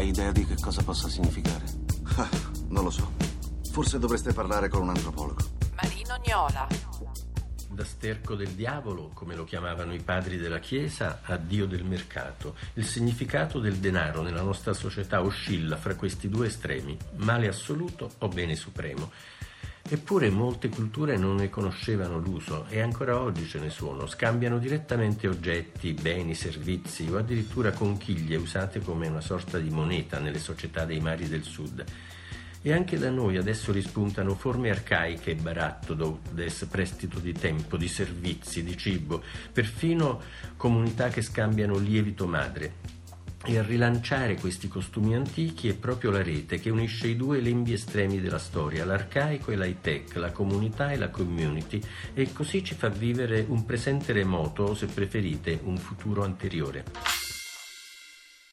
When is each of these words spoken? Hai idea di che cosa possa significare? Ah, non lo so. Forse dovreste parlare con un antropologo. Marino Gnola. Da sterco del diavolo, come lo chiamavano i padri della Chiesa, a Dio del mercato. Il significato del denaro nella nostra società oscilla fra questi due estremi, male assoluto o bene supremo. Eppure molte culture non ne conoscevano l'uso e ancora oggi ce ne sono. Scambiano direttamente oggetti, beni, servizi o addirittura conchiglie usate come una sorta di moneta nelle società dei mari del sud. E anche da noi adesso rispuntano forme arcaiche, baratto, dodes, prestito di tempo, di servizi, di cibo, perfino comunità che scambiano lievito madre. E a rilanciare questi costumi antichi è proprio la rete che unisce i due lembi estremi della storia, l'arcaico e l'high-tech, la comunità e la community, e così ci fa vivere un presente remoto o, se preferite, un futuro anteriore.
Hai 0.00 0.08
idea 0.08 0.32
di 0.32 0.46
che 0.46 0.54
cosa 0.58 0.82
possa 0.82 1.10
significare? 1.10 1.62
Ah, 2.16 2.26
non 2.68 2.84
lo 2.84 2.88
so. 2.88 3.12
Forse 3.70 3.98
dovreste 3.98 4.32
parlare 4.32 4.70
con 4.70 4.80
un 4.80 4.88
antropologo. 4.88 5.44
Marino 5.74 6.16
Gnola. 6.24 6.66
Da 7.68 7.84
sterco 7.84 8.34
del 8.34 8.48
diavolo, 8.52 9.10
come 9.12 9.34
lo 9.34 9.44
chiamavano 9.44 9.92
i 9.92 10.00
padri 10.00 10.38
della 10.38 10.58
Chiesa, 10.58 11.20
a 11.22 11.36
Dio 11.36 11.66
del 11.66 11.84
mercato. 11.84 12.54
Il 12.74 12.86
significato 12.86 13.58
del 13.58 13.76
denaro 13.76 14.22
nella 14.22 14.40
nostra 14.40 14.72
società 14.72 15.20
oscilla 15.20 15.76
fra 15.76 15.94
questi 15.94 16.30
due 16.30 16.46
estremi, 16.46 16.96
male 17.16 17.48
assoluto 17.48 18.10
o 18.20 18.28
bene 18.28 18.54
supremo. 18.54 19.10
Eppure 19.92 20.30
molte 20.30 20.68
culture 20.68 21.16
non 21.16 21.34
ne 21.34 21.50
conoscevano 21.50 22.20
l'uso 22.20 22.66
e 22.68 22.80
ancora 22.80 23.18
oggi 23.18 23.44
ce 23.44 23.58
ne 23.58 23.70
sono. 23.70 24.06
Scambiano 24.06 24.58
direttamente 24.58 25.26
oggetti, 25.26 25.94
beni, 25.94 26.36
servizi 26.36 27.08
o 27.10 27.16
addirittura 27.16 27.72
conchiglie 27.72 28.36
usate 28.36 28.78
come 28.78 29.08
una 29.08 29.20
sorta 29.20 29.58
di 29.58 29.68
moneta 29.68 30.20
nelle 30.20 30.38
società 30.38 30.84
dei 30.84 31.00
mari 31.00 31.28
del 31.28 31.42
sud. 31.42 31.84
E 32.62 32.72
anche 32.72 32.98
da 32.98 33.10
noi 33.10 33.36
adesso 33.36 33.72
rispuntano 33.72 34.36
forme 34.36 34.70
arcaiche, 34.70 35.34
baratto, 35.34 35.94
dodes, 35.94 36.68
prestito 36.70 37.18
di 37.18 37.32
tempo, 37.32 37.76
di 37.76 37.88
servizi, 37.88 38.62
di 38.62 38.76
cibo, 38.76 39.20
perfino 39.52 40.20
comunità 40.56 41.08
che 41.08 41.20
scambiano 41.20 41.76
lievito 41.78 42.28
madre. 42.28 42.99
E 43.42 43.58
a 43.58 43.62
rilanciare 43.62 44.36
questi 44.36 44.68
costumi 44.68 45.14
antichi 45.14 45.68
è 45.68 45.74
proprio 45.74 46.10
la 46.10 46.22
rete 46.22 46.60
che 46.60 46.68
unisce 46.68 47.08
i 47.08 47.16
due 47.16 47.40
lembi 47.40 47.72
estremi 47.72 48.20
della 48.20 48.38
storia, 48.38 48.84
l'arcaico 48.84 49.50
e 49.50 49.56
l'high-tech, 49.56 50.14
la 50.16 50.30
comunità 50.30 50.92
e 50.92 50.96
la 50.98 51.08
community, 51.08 51.80
e 52.12 52.32
così 52.32 52.62
ci 52.62 52.74
fa 52.74 52.90
vivere 52.90 53.44
un 53.48 53.64
presente 53.64 54.12
remoto 54.12 54.64
o, 54.64 54.74
se 54.74 54.86
preferite, 54.86 55.58
un 55.64 55.78
futuro 55.78 56.22
anteriore. 56.22 57.19